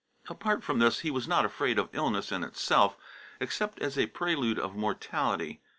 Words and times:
Apart 0.29 0.63
from 0.63 0.79
this, 0.79 1.01
he 1.01 1.11
was 1.11 1.27
not 1.27 1.45
afraid 1.45 1.77
of 1.77 1.87
illness 1.93 2.31
in 2.31 2.43
itself, 2.43 2.97
except 3.39 3.77
as 3.81 3.99
a 3.99 4.07
prelude 4.07 4.57
of 4.57 4.75
mortality. 4.75 5.61